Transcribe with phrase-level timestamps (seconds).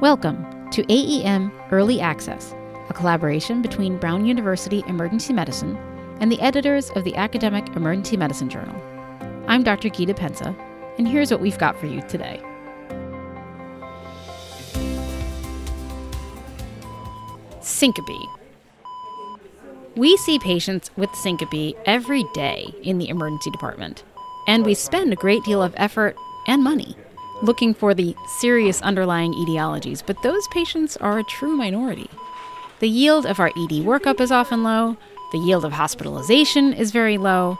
[0.00, 2.54] Welcome to AEM Early Access,
[2.88, 5.76] a collaboration between Brown University Emergency Medicine
[6.20, 8.74] and the editors of the Academic Emergency Medicine Journal.
[9.46, 9.90] I'm Dr.
[9.90, 10.58] Gita Pensa,
[10.96, 12.40] and here's what we've got for you today.
[17.60, 18.26] Syncope.
[19.96, 24.02] We see patients with syncope every day in the emergency department,
[24.46, 26.96] and we spend a great deal of effort and money
[27.42, 32.08] looking for the serious underlying etiologies, but those patients are a true minority.
[32.80, 34.96] The yield of our ED workup is often low,
[35.32, 37.58] the yield of hospitalization is very low.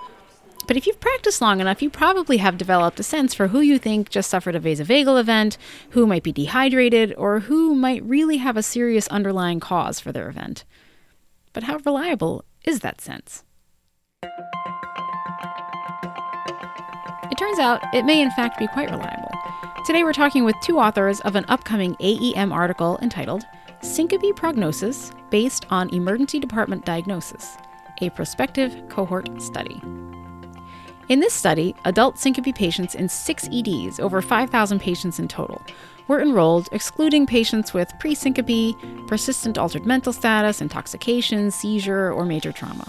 [0.66, 3.78] But if you've practiced long enough, you probably have developed a sense for who you
[3.78, 5.58] think just suffered a vasovagal event,
[5.90, 10.28] who might be dehydrated, or who might really have a serious underlying cause for their
[10.28, 10.64] event.
[11.52, 13.42] But how reliable is that sense?
[17.30, 19.29] It turns out it may in fact be quite reliable.
[19.86, 23.46] Today we're talking with two authors of an upcoming AEM article entitled
[23.80, 27.56] Syncope Prognosis Based on Emergency Department Diagnosis,
[28.02, 29.80] a prospective cohort study.
[31.08, 35.62] In this study, adult syncope patients in six EDs, over 5,000 patients in total,
[36.08, 38.76] were enrolled, excluding patients with pre syncope,
[39.08, 42.86] persistent altered mental status, intoxication, seizure, or major trauma.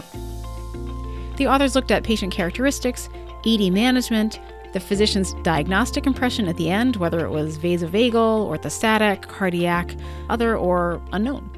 [1.37, 3.07] The authors looked at patient characteristics,
[3.45, 4.41] ED management,
[4.73, 9.95] the physician's diagnostic impression at the end, whether it was vasovagal, orthostatic, cardiac,
[10.29, 11.49] other, or unknown.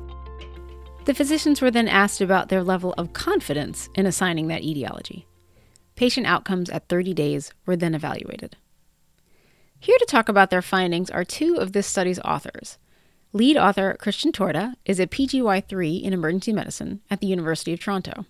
[1.05, 5.27] The physicians were then asked about their level of confidence in assigning that etiology.
[5.95, 8.55] Patient outcomes at 30 days were then evaluated.
[9.79, 12.77] Here to talk about their findings are two of this study's authors.
[13.33, 18.25] Lead author Christian Toarta is a PGY3 in emergency medicine at the University of Toronto.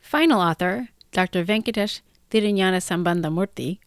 [0.00, 1.44] Final author, Dr.
[1.44, 2.00] Venkatesh
[2.30, 3.78] Thiruganasambandamoorthy,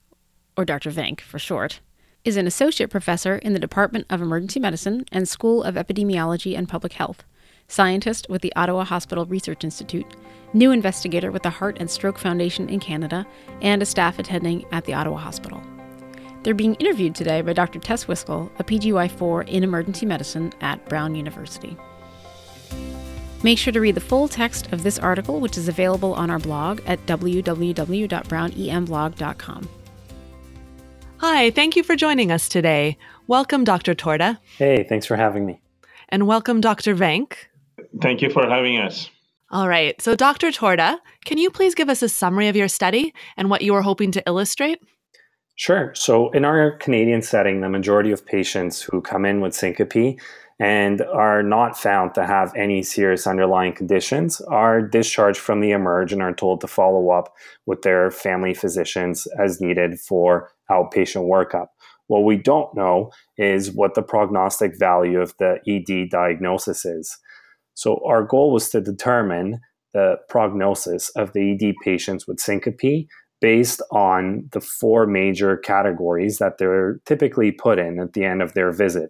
[0.57, 0.89] or Dr.
[0.89, 1.79] Venk for short,
[2.25, 6.67] is an associate professor in the Department of Emergency Medicine and School of Epidemiology and
[6.67, 7.23] Public Health,
[7.67, 10.07] scientist with the Ottawa Hospital Research Institute,
[10.53, 13.25] new investigator with the Heart and Stroke Foundation in Canada,
[13.61, 15.61] and a staff attending at the Ottawa Hospital.
[16.43, 17.77] They're being interviewed today by Dr.
[17.77, 21.77] Tess Wiskel, a PGY4 in emergency medicine at Brown University.
[23.43, 26.37] Make sure to read the full text of this article, which is available on our
[26.39, 29.69] blog at www.brownemblog.com.
[31.17, 32.97] Hi, thank you for joining us today.
[33.27, 33.93] Welcome, Dr.
[33.93, 34.39] Toarta.
[34.57, 35.61] Hey, thanks for having me.
[36.09, 36.95] And welcome, Dr.
[36.95, 37.33] Venk.
[38.01, 39.09] Thank you for having us.
[39.51, 40.51] All right, so Dr.
[40.51, 43.81] Toarta, can you please give us a summary of your study and what you were
[43.81, 44.79] hoping to illustrate?
[45.55, 45.93] Sure.
[45.93, 50.17] So, in our Canadian setting, the majority of patients who come in with syncope
[50.61, 56.13] and are not found to have any serious underlying conditions are discharged from the emerge
[56.13, 57.33] and are told to follow up
[57.65, 61.69] with their family physicians as needed for outpatient workup.
[62.05, 67.17] What we don't know is what the prognostic value of the ED diagnosis is.
[67.73, 69.61] So, our goal was to determine
[69.95, 73.07] the prognosis of the ED patients with syncope
[73.39, 78.53] based on the four major categories that they're typically put in at the end of
[78.53, 79.09] their visit.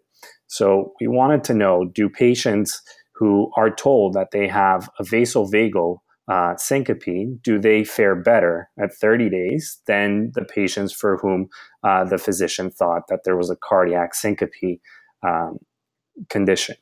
[0.52, 2.82] So we wanted to know do patients
[3.16, 5.98] who are told that they have a vasovagal
[6.28, 11.48] uh, syncope, do they fare better at 30 days than the patients for whom
[11.84, 14.82] uh, the physician thought that there was a cardiac syncope
[15.26, 15.58] um,
[16.30, 16.76] condition?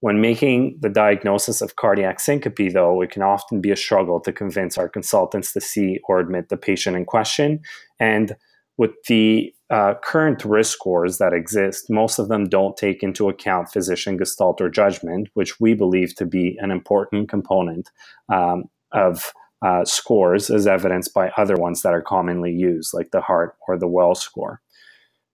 [0.00, 4.32] When making the diagnosis of cardiac syncope, though, it can often be a struggle to
[4.32, 7.60] convince our consultants to see or admit the patient in question.
[8.00, 8.36] And
[8.78, 13.70] with the uh, current risk scores that exist, most of them don't take into account
[13.70, 17.90] physician gestalt or judgment, which we believe to be an important component
[18.32, 23.20] um, of uh, scores, as evidenced by other ones that are commonly used, like the
[23.20, 24.62] HEART or the Wells score.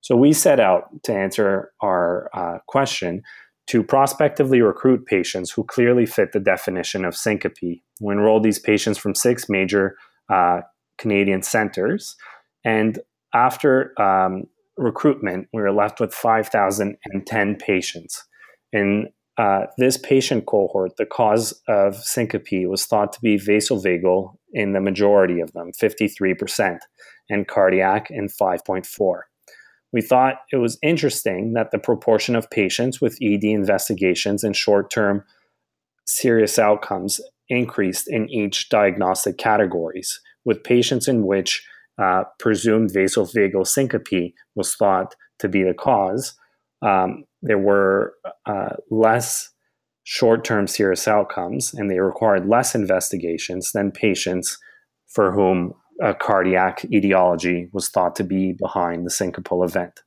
[0.00, 3.22] So we set out to answer our uh, question
[3.66, 7.82] to prospectively recruit patients who clearly fit the definition of syncope.
[8.00, 9.96] We enrolled these patients from six major
[10.28, 10.62] uh,
[10.98, 12.16] Canadian centers.
[12.64, 12.98] And
[13.34, 14.44] after um,
[14.76, 18.24] recruitment, we were left with 5,010 patients.
[18.72, 24.72] In uh, this patient cohort, the cause of syncope was thought to be vasovagal in
[24.72, 26.78] the majority of them, 53%,
[27.28, 29.20] and cardiac in 5.4.
[29.92, 34.90] We thought it was interesting that the proportion of patients with ED investigations and short
[34.90, 35.24] term
[36.06, 41.64] serious outcomes increased in each diagnostic categories, with patients in which
[41.98, 46.36] uh, presumed vasovagal syncope was thought to be the cause,
[46.82, 48.14] um, there were
[48.46, 49.50] uh, less
[50.04, 54.58] short term serious outcomes and they required less investigations than patients
[55.08, 60.00] for whom a cardiac etiology was thought to be behind the syncopal event.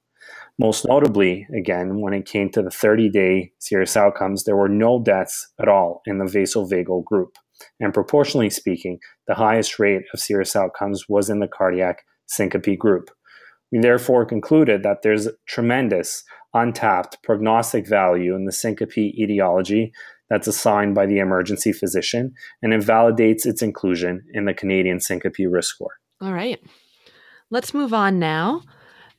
[0.60, 5.02] Most notably, again, when it came to the 30 day serious outcomes, there were no
[5.02, 7.38] deaths at all in the vasovagal group.
[7.80, 13.10] And proportionally speaking, the highest rate of serious outcomes was in the cardiac syncope group.
[13.72, 16.24] We therefore concluded that there's tremendous
[16.54, 19.92] untapped prognostic value in the syncope etiology
[20.30, 25.36] that's assigned by the emergency physician, and it validates its inclusion in the Canadian syncope
[25.50, 25.96] risk score.
[26.22, 26.60] All right.
[27.50, 28.64] Let's move on now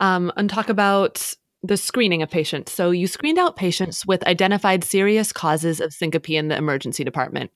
[0.01, 2.73] um, and talk about the screening of patients.
[2.73, 7.51] So, you screened out patients with identified serious causes of syncope in the emergency department.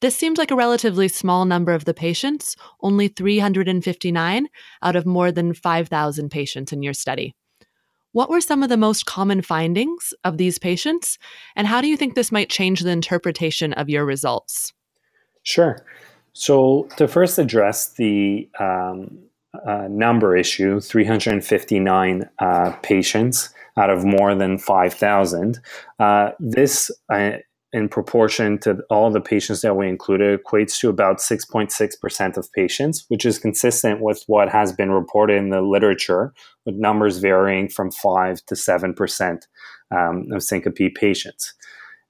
[0.00, 4.48] This seems like a relatively small number of the patients, only 359
[4.82, 7.34] out of more than 5,000 patients in your study.
[8.12, 11.18] What were some of the most common findings of these patients,
[11.54, 14.72] and how do you think this might change the interpretation of your results?
[15.42, 15.84] Sure.
[16.32, 19.18] So, to first address the um,
[19.66, 25.60] uh, number issue 359 uh, patients out of more than 5,000.
[25.98, 27.32] Uh, this, uh,
[27.76, 33.04] in proportion to all the patients that we included, equates to about 6.6% of patients,
[33.08, 36.32] which is consistent with what has been reported in the literature,
[36.64, 39.42] with numbers varying from 5 to 7%
[39.90, 41.52] um, of syncope patients.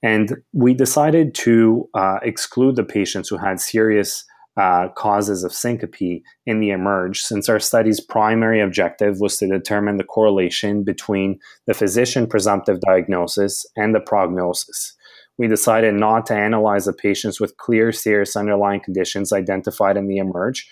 [0.05, 4.25] And we decided to uh, exclude the patients who had serious
[4.57, 9.97] uh, causes of syncope in the emerge since our study's primary objective was to determine
[9.97, 14.96] the correlation between the physician presumptive diagnosis and the prognosis.
[15.39, 20.19] We decided not to analyze the patients with clear serious underlying conditions identified in the
[20.19, 20.69] emerge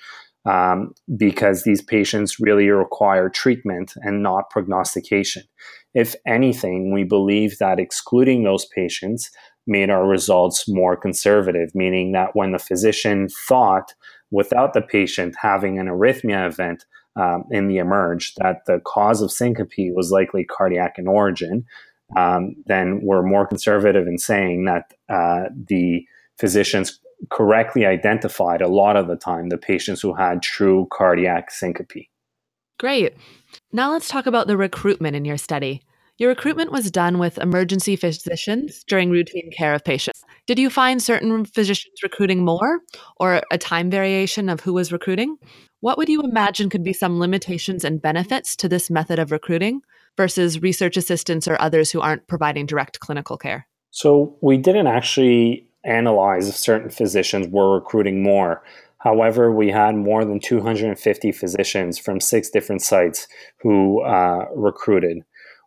[0.47, 5.43] um, because these patients really require treatment and not prognostication.
[5.95, 9.31] If anything, we believe that excluding those patients
[9.67, 13.95] made our results more conservative, meaning that when the physician thought
[14.31, 16.85] without the patient having an arrhythmia event
[17.17, 21.65] um, in the emerge that the cause of syncope was likely cardiac in origin,
[22.17, 26.07] um, then we're more conservative in saying that uh, the
[26.39, 32.09] physicians correctly identified a lot of the time the patients who had true cardiac syncope.
[32.79, 33.15] Great.
[33.73, 35.83] Now let's talk about the recruitment in your study.
[36.17, 40.23] Your recruitment was done with emergency physicians during routine care of patients.
[40.47, 42.81] Did you find certain physicians recruiting more
[43.19, 45.37] or a time variation of who was recruiting?
[45.81, 49.81] What would you imagine could be some limitations and benefits to this method of recruiting
[50.17, 53.67] versus research assistants or others who aren't providing direct clinical care?
[53.91, 58.63] So, we didn't actually analyze if certain physicians were recruiting more.
[58.99, 63.29] However, we had more than 250 physicians from six different sites
[63.61, 65.19] who uh, recruited.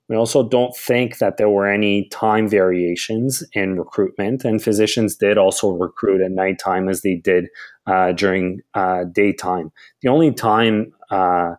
[0.09, 5.37] We also don't think that there were any time variations in recruitment, and physicians did
[5.37, 7.47] also recruit at nighttime as they did
[7.85, 9.71] uh, during uh, daytime.
[10.01, 11.55] The only time uh,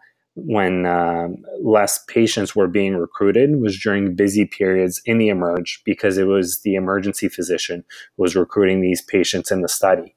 [0.47, 1.29] when uh,
[1.63, 6.61] less patients were being recruited was during busy periods in the emerge because it was
[6.61, 7.85] the emergency physician
[8.17, 10.15] who was recruiting these patients in the study.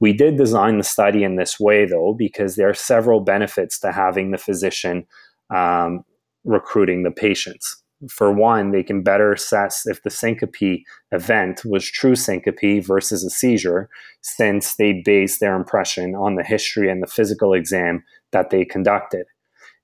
[0.00, 3.92] We did design the study in this way, though, because there are several benefits to
[3.92, 5.06] having the physician
[5.54, 6.04] um,
[6.44, 7.82] recruiting the patients.
[8.08, 13.28] For one, they can better assess if the syncope event was true syncope versus a
[13.28, 13.90] seizure,
[14.22, 18.02] since they base their impression on the history and the physical exam
[18.32, 19.26] that they conducted.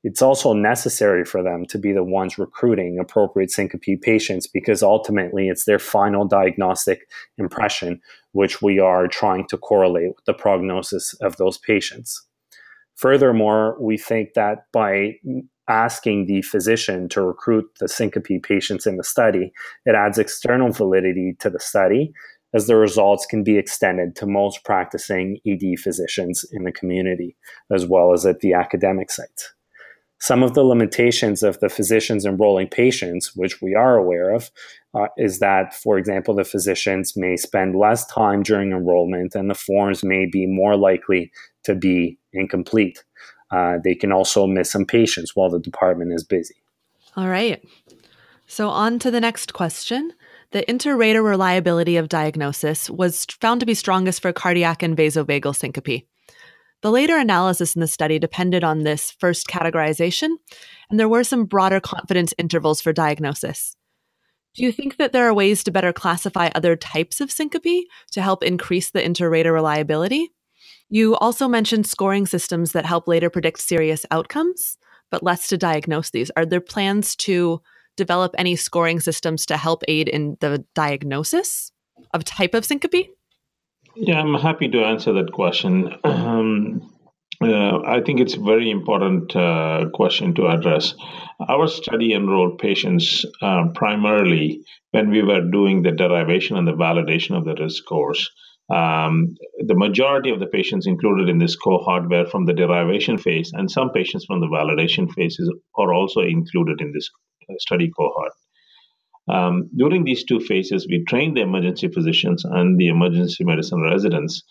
[0.06, 5.48] It's also necessary for them to be the ones recruiting appropriate syncope patients because ultimately
[5.48, 8.00] it's their final diagnostic impression,
[8.30, 12.24] which we are trying to correlate with the prognosis of those patients.
[12.94, 15.14] Furthermore, we think that by
[15.66, 19.52] asking the physician to recruit the syncope patients in the study,
[19.86, 22.12] it adds external validity to the study
[22.54, 27.36] as the results can be extended to most practicing ED physicians in the community,
[27.72, 29.55] as well as at the academic sites.
[30.18, 34.50] Some of the limitations of the physicians enrolling patients, which we are aware of,
[34.94, 39.54] uh, is that, for example, the physicians may spend less time during enrollment and the
[39.54, 41.30] forms may be more likely
[41.64, 43.04] to be incomplete.
[43.50, 46.56] Uh, they can also miss some patients while the department is busy.
[47.16, 47.62] All right.
[48.46, 50.12] So, on to the next question.
[50.52, 56.06] The inter-rater reliability of diagnosis was found to be strongest for cardiac and vasovagal syncope.
[56.82, 60.36] The later analysis in the study depended on this first categorization,
[60.90, 63.76] and there were some broader confidence intervals for diagnosis.
[64.54, 68.22] Do you think that there are ways to better classify other types of syncope to
[68.22, 70.30] help increase the inter-rater reliability?
[70.88, 74.78] You also mentioned scoring systems that help later predict serious outcomes,
[75.10, 76.30] but less to diagnose these.
[76.36, 77.60] Are there plans to
[77.96, 81.72] develop any scoring systems to help aid in the diagnosis
[82.14, 83.15] of type of syncope?
[83.96, 85.94] Yeah, I'm happy to answer that question.
[86.04, 86.92] Um,
[87.42, 90.94] Uh, I think it's a very important uh, question to address.
[91.54, 94.60] Our study enrolled patients uh, primarily
[94.92, 98.30] when we were doing the derivation and the validation of the risk scores.
[98.70, 99.36] Um,
[99.70, 103.70] the majority of the patients included in this cohort were from the derivation phase, and
[103.70, 107.10] some patients from the validation phases are also included in this
[107.58, 108.32] study cohort.
[109.28, 114.42] Um, during these two phases, we trained the emergency physicians and the emergency medicine residents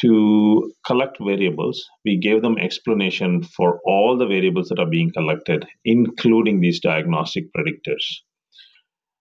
[0.00, 1.84] to collect variables.
[2.04, 7.46] We gave them explanation for all the variables that are being collected, including these diagnostic
[7.52, 8.04] predictors.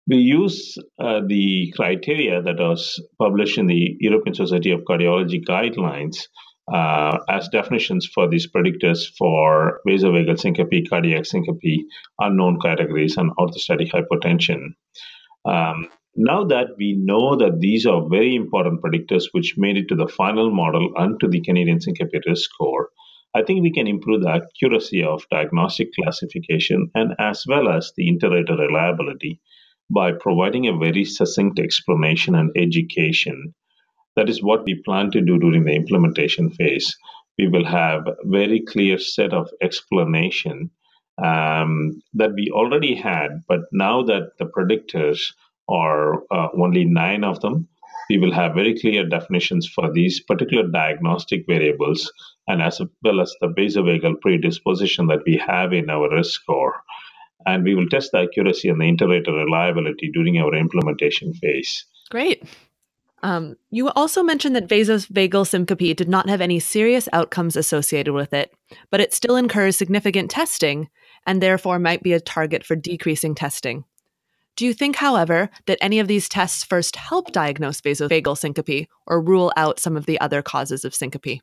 [0.08, 6.28] We use uh, the criteria that was published in the European Society of Cardiology guidelines
[6.72, 11.86] uh, as definitions for these predictors for vasovagal syncope, cardiac syncope,
[12.20, 14.74] unknown categories, and orthostatic hypotension.
[15.46, 19.96] Um, now that we know that these are very important predictors which made it to
[19.96, 22.90] the final model and to the Canadian Syncope Risk Score,
[23.36, 28.08] I think we can improve the accuracy of diagnostic classification and as well as the
[28.08, 29.42] inter-rater reliability
[29.90, 33.56] by providing a very succinct explanation and education.
[34.16, 36.96] That is what we plan to do during the implementation phase.
[37.38, 40.70] We will have a very clear set of explanation
[41.24, 45.34] um, that we already had, but now that the predictors
[45.70, 47.68] are uh, only nine of them,
[48.10, 52.12] we will have very clear definitions for these particular diagnostic variables
[52.48, 56.84] and as well as the vasovagal predisposition that we have in our risk score.
[57.46, 61.86] And we will test the accuracy and the inter-rater reliability during our implementation phase.
[62.10, 62.44] Great.
[63.24, 68.34] Um, you also mentioned that vasovagal syncope did not have any serious outcomes associated with
[68.34, 68.52] it,
[68.92, 70.90] but it still incurs significant testing
[71.26, 73.86] and therefore might be a target for decreasing testing.
[74.58, 79.22] Do you think, however, that any of these tests first help diagnose vasovagal syncope or
[79.22, 81.40] rule out some of the other causes of syncope?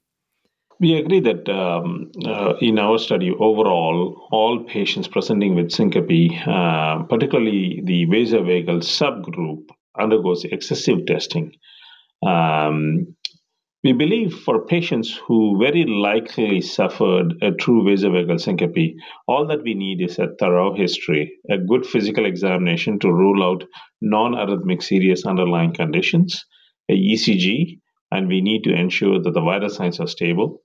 [0.79, 7.03] We agree that um, uh, in our study, overall, all patients presenting with syncope, uh,
[7.05, 11.53] particularly the vasovagal subgroup, undergoes excessive testing.
[12.27, 13.17] Um,
[13.83, 18.95] we believe for patients who very likely suffered a true vasovagal syncope,
[19.27, 23.65] all that we need is a thorough history, a good physical examination to rule out
[24.03, 26.45] non arrhythmic serious underlying conditions,
[26.91, 27.81] a ECG,
[28.11, 30.61] and we need to ensure that the vital signs are stable.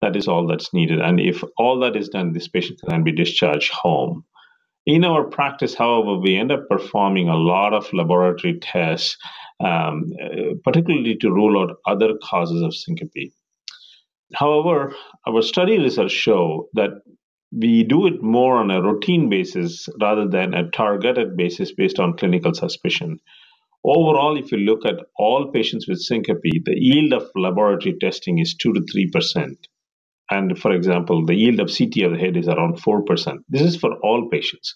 [0.00, 1.00] That is all that's needed.
[1.00, 4.24] And if all that is done, this patient can be discharged home.
[4.86, 9.16] In our practice, however, we end up performing a lot of laboratory tests
[9.60, 13.32] um, uh, particularly to rule out other causes of syncope.
[14.34, 14.94] However,
[15.26, 16.90] our study results show that
[17.52, 22.16] we do it more on a routine basis rather than a targeted basis based on
[22.16, 23.20] clinical suspicion.
[23.84, 28.54] Overall, if you look at all patients with syncope, the yield of laboratory testing is
[28.56, 29.56] 2 to 3%.
[30.30, 33.38] And for example, the yield of CT of the head is around 4%.
[33.48, 34.74] This is for all patients.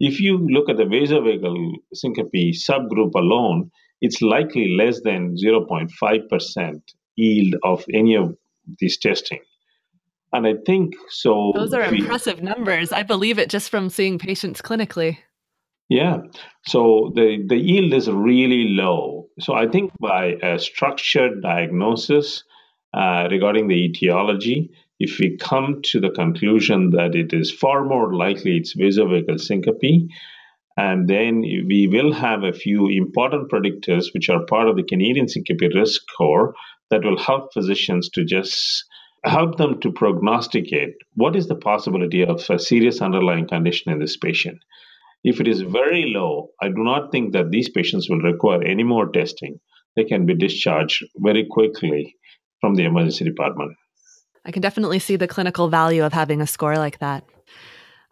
[0.00, 3.70] If you look at the vasovagal syncope subgroup alone,
[4.00, 6.80] it's likely less than 0.5%
[7.16, 8.34] yield of any of
[8.78, 9.40] these testing.
[10.32, 11.52] And I think so.
[11.54, 12.92] Those are we, impressive numbers.
[12.92, 15.18] I believe it just from seeing patients clinically.
[15.88, 16.18] Yeah.
[16.66, 19.26] So the, the yield is really low.
[19.40, 22.44] So I think by a structured diagnosis
[22.92, 28.14] uh, regarding the etiology, if we come to the conclusion that it is far more
[28.14, 30.08] likely it's vasovagal syncope,
[30.76, 35.26] and then we will have a few important predictors, which are part of the Canadian
[35.26, 36.54] Syncope Risk Score,
[36.90, 38.84] that will help physicians to just
[39.24, 44.16] help them to prognosticate what is the possibility of a serious underlying condition in this
[44.16, 44.58] patient.
[45.22, 48.82] If it is very low, I do not think that these patients will require any
[48.82, 49.60] more testing.
[49.96, 52.16] They can be discharged very quickly
[52.60, 53.76] from the emergency department.
[54.44, 57.24] I can definitely see the clinical value of having a score like that.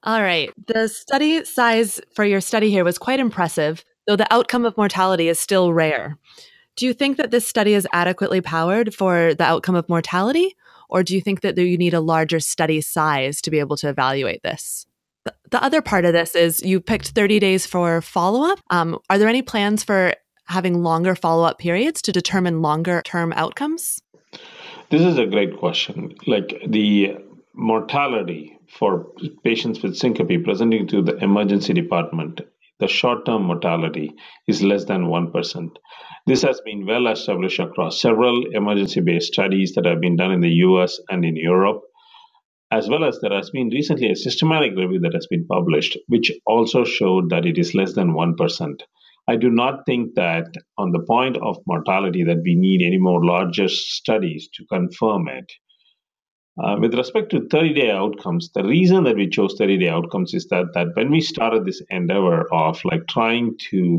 [0.02, 0.50] All right.
[0.67, 5.28] The study size for your study here was quite impressive, though the outcome of mortality
[5.28, 6.19] is still rare.
[6.76, 10.55] Do you think that this study is adequately powered for the outcome of mortality,
[10.88, 13.88] or do you think that you need a larger study size to be able to
[13.88, 14.87] evaluate this?
[15.50, 18.61] The other part of this is you picked 30 days for follow up.
[18.71, 20.14] Um, are there any plans for
[20.45, 24.00] having longer follow up periods to determine longer term outcomes?
[24.90, 26.14] This is a great question.
[26.26, 27.18] Like the
[27.54, 29.12] mortality for
[29.45, 32.40] patients with syncope presenting to the emergency department,
[32.80, 34.14] the short term mortality
[34.47, 35.76] is less than 1%.
[36.26, 40.40] This has been well established across several emergency based studies that have been done in
[40.40, 41.83] the US and in Europe,
[42.71, 46.33] as well as there has been recently a systematic review that has been published, which
[46.47, 48.80] also showed that it is less than 1%.
[49.28, 50.47] I do not think that
[50.78, 55.52] on the point of mortality that we need any more larger studies to confirm it.
[56.62, 60.32] Uh, with respect to 30 day outcomes, the reason that we chose 30 day outcomes
[60.32, 63.99] is that, that when we started this endeavor of like trying to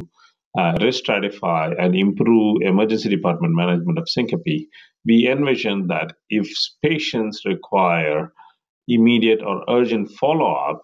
[0.58, 4.68] uh, risk stratify and improve emergency department management of syncope,
[5.06, 6.50] we envisioned that if
[6.84, 8.34] patients require
[8.88, 10.82] immediate or urgent follow up,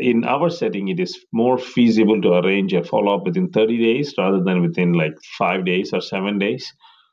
[0.00, 4.14] in our setting, it is more feasible to arrange a follow up within 30 days
[4.18, 6.72] rather than within like five days or seven days.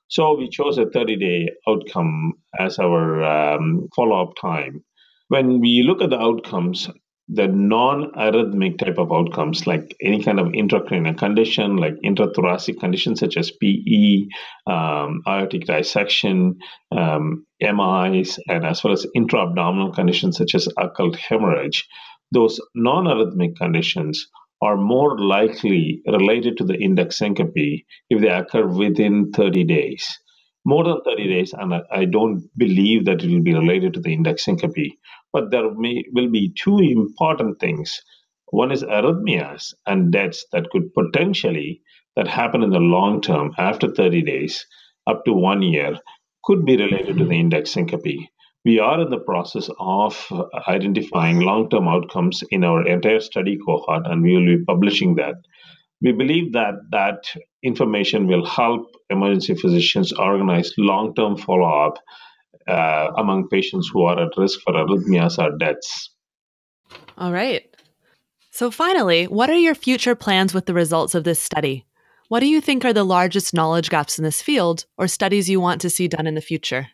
[0.10, 4.84] So we chose a 30 day outcome as our um, follow up time.
[5.28, 6.90] When we look at the outcomes,
[7.30, 13.20] the non arrhythmic type of outcomes, like any kind of intracranial condition, like intrathoracic conditions
[13.20, 14.28] such as PE,
[14.66, 16.60] um, aortic dissection,
[16.96, 21.86] um, MIs, and as well as intra abdominal conditions such as occult hemorrhage,
[22.32, 24.28] those non arrhythmic conditions
[24.62, 30.20] are more likely related to the index syncope if they occur within 30 days.
[30.66, 34.12] More than 30 days, and I don't believe that it will be related to the
[34.12, 34.98] index syncope.
[35.32, 38.02] But there may, will be two important things.
[38.48, 41.82] One is arrhythmias and deaths that could potentially
[42.16, 44.66] that happen in the long term after 30 days
[45.06, 45.98] up to one year
[46.44, 48.28] could be related to the index syncope
[48.68, 50.14] we are in the process of
[50.68, 55.36] identifying long term outcomes in our entire study cohort, and we will be publishing that.
[56.02, 57.30] We believe that that
[57.64, 61.98] information will help emergency physicians organize long term follow up
[62.68, 66.10] uh, among patients who are at risk for arrhythmias or deaths.
[67.18, 67.64] All right.
[68.52, 71.86] So, finally, what are your future plans with the results of this study?
[72.28, 75.62] What do you think are the largest knowledge gaps in this field or studies you
[75.62, 76.90] want to see done in the future?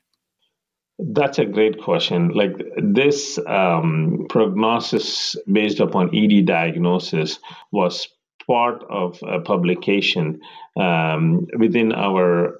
[1.11, 2.29] That's a great question.
[2.29, 7.39] Like this um, prognosis based upon ED diagnosis
[7.71, 8.07] was
[8.47, 10.39] part of a publication
[10.79, 12.57] um, within our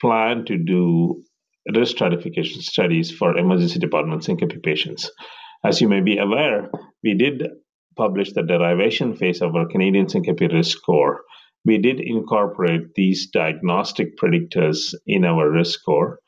[0.00, 1.22] plan to do
[1.74, 5.10] risk stratification studies for emergency department syncope patients.
[5.64, 6.70] As you may be aware,
[7.04, 7.46] we did
[7.96, 11.22] publish the derivation phase of our Canadian syncope risk score.
[11.64, 16.18] We did incorporate these diagnostic predictors in our risk score.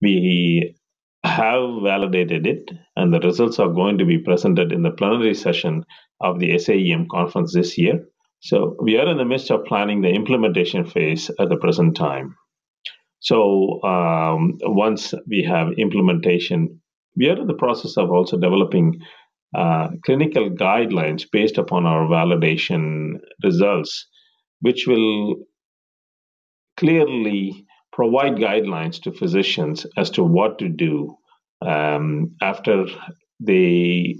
[0.00, 0.77] We
[1.24, 5.84] have validated it, and the results are going to be presented in the plenary session
[6.20, 8.04] of the SAEM conference this year.
[8.40, 12.36] So we are in the midst of planning the implementation phase at the present time.
[13.20, 16.80] So um, once we have implementation,
[17.16, 19.00] we are in the process of also developing
[19.56, 24.06] uh, clinical guidelines based upon our validation results,
[24.60, 25.36] which will
[26.76, 31.16] clearly provide guidelines to physicians as to what to do
[31.60, 32.86] um, after
[33.40, 34.16] they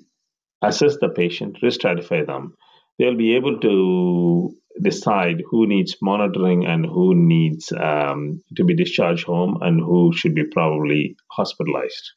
[0.62, 2.54] assess the patient, risk stratify them.
[2.98, 9.24] They'll be able to decide who needs monitoring and who needs um, to be discharged
[9.24, 12.12] home and who should be probably hospitalized.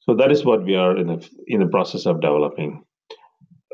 [0.00, 2.84] So that is what we are in the in the process of developing.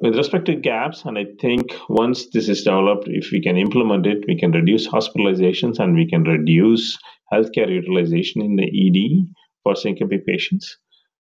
[0.03, 4.05] With respect to gaps, and I think once this is developed, if we can implement
[4.05, 6.99] it, we can reduce hospitalizations and we can reduce
[7.33, 9.25] healthcare utilization in the ED
[9.63, 10.77] for syncope patients.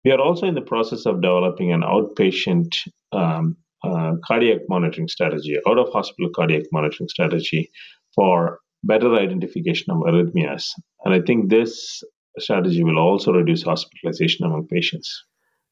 [0.05, 2.75] We are also in the process of developing an outpatient
[3.13, 7.71] um, uh, cardiac monitoring strategy, out of hospital cardiac monitoring strategy
[8.13, 10.65] for better identification of arrhythmias.
[11.03, 12.03] And I think this
[12.37, 15.23] strategy will also reduce hospitalization among patients.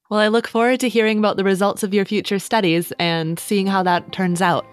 [0.10, 3.66] Well, I look forward to hearing about the results of your future studies and seeing
[3.66, 4.66] how that turns out.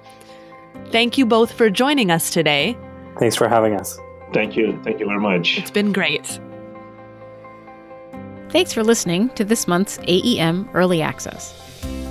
[0.90, 2.76] Thank you both for joining us today.
[3.18, 3.98] Thanks for having us.
[4.34, 4.78] Thank you.
[4.84, 5.58] Thank you very much.
[5.58, 6.38] It's been great.
[8.50, 11.58] Thanks for listening to this month's AEM Early Access.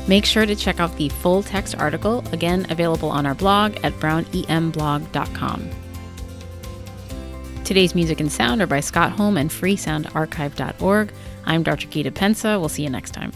[0.07, 3.93] Make sure to check out the full text article, again available on our blog at
[3.93, 5.69] brownemblog.com.
[7.63, 11.13] Today's music and sound are by Scott Holm and freesoundarchive.org.
[11.45, 11.88] I'm Dr.
[11.88, 12.60] Gita Pensa.
[12.60, 13.32] We'll see you next time.